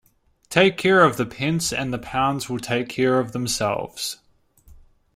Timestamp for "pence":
1.27-1.71